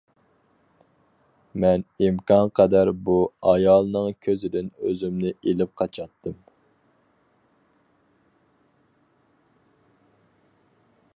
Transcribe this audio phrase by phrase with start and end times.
[1.63, 3.17] مەن ئىمكان قەدەر بۇ
[3.51, 6.39] ئايالنىڭ كۆزىدىن ئۆزۈمنى ئېلىپ قاچاتتىم.